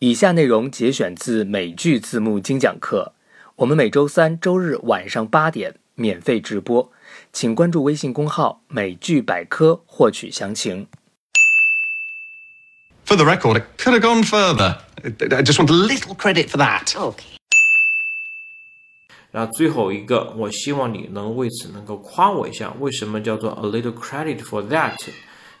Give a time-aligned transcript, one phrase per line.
[0.00, 3.14] 以下内容节选自美剧字幕精讲课，
[3.56, 6.92] 我们每周三、周日晚上八点免费直播，
[7.32, 10.86] 请关注微信公号“美剧百科”获取详情。
[13.06, 14.80] For the record, it could have gone further.
[15.02, 16.88] I just want a little credit for that.
[16.88, 17.38] Okay.
[19.30, 22.70] 然后最后一个，我希望你能为此能够夸我一下。
[22.80, 24.98] 为什么叫做 a little credit for that？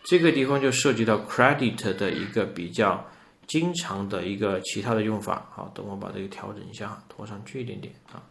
[0.04, 3.08] 这个地方就涉及到 credit 的一个比较
[3.46, 5.46] 经常的一个其他的用法。
[5.54, 8.22] 好，等我把这个调整一下，拖上去一点点啊。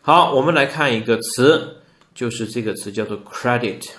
[0.00, 1.82] 好，我们来看一个词，
[2.14, 3.90] 就是这个词叫做 credit。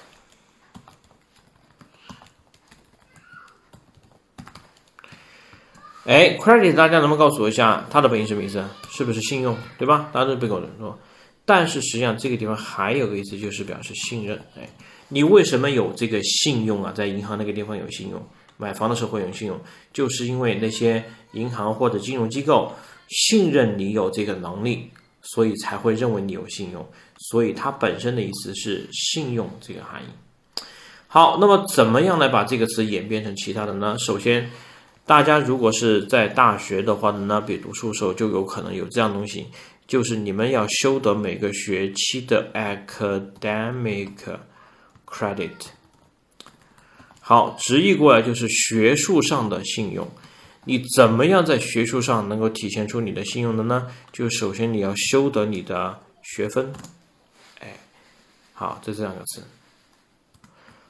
[6.05, 8.65] 哎，credit 大家能不能告诉我一下它的本意什么意思？
[8.89, 10.09] 是不是信用，对吧？
[10.11, 10.97] 大家都别跟我说。
[11.45, 14.43] 但是实际上这个地方还有个意思，就是表示信任。
[14.57, 14.67] 哎，
[15.09, 16.91] 你为什么有这个信用啊？
[16.91, 18.25] 在银行那个地方有信用，
[18.57, 19.59] 买房的时候会有信用，
[19.91, 22.71] 就是因为那些银行或者金融机构
[23.07, 24.89] 信任你有这个能力，
[25.21, 26.87] 所以才会认为你有信用。
[27.17, 30.07] 所以它本身的意思是信用这个含义。
[31.07, 33.97] 好，那么怎么样来把这个词演变成其他的呢？
[33.99, 34.49] 首先。
[35.05, 39.47] 大家如果是在大学的话呢，比读书的时候就有可能有这样东西，
[39.87, 44.11] 就是你们要修得每个学期的 academic
[45.09, 45.51] credit。
[47.19, 50.07] 好，直译过来就是学术上的信用。
[50.65, 53.87] 你怎么样在学术上能够体现出你的信用的呢？
[54.11, 56.71] 就首先你要修得你的学分。
[57.59, 57.77] 哎，
[58.53, 59.43] 好，这这两个词。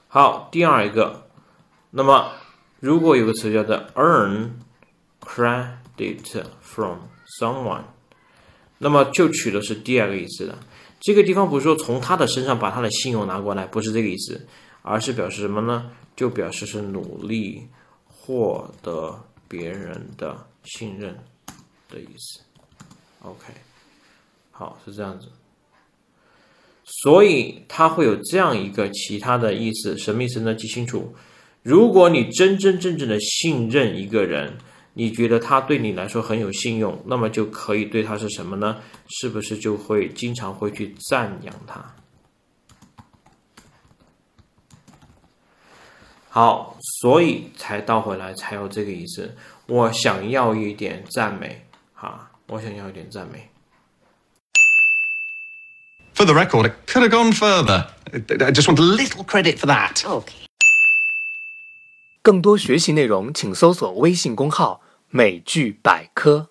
[0.08, 1.28] 好，第二一个，
[1.92, 2.32] 那么。
[2.82, 4.52] 如果有个词叫做 earn
[5.20, 7.00] credit from
[7.38, 7.84] someone，
[8.78, 10.58] 那么就取的是第二个意思的。
[11.00, 14.46] 这个地方不是说从他的身上把他的信用拿过来，不是这个意思，
[14.82, 15.92] 而是表示什么呢？
[16.16, 17.68] 就表示是努力
[18.06, 21.18] 获得别人的信任
[21.90, 22.42] 的意思。
[23.22, 23.54] OK，
[24.52, 25.28] 好，是这样子。
[26.84, 30.54] 所以它会有这样一个其他的意思，什么意思呢？
[30.54, 31.16] 记清楚。
[31.62, 34.58] 如果你真真正正的信任一个人，
[35.00, 38.82] 你觉得他对你来说很有信用，那么就可以对他是什么呢？
[39.08, 41.96] 是不是就会经常会去赞扬他？
[46.28, 49.38] 好，所以才倒回来才有这个意思。
[49.68, 53.50] 我想要一点赞美，哈，我想要一点赞美。
[56.14, 57.88] For the record, it could have gone further.
[58.12, 60.02] I just want a little credit for that.
[60.02, 60.34] Okay.
[62.22, 66.49] 更多学习内容，请搜索微信公号“美剧百科”。